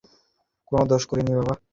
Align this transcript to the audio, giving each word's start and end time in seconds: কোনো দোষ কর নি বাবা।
কোনো 0.67 0.83
দোষ 0.91 1.03
কর 1.09 1.17
নি 1.25 1.31
বাবা। 1.37 1.53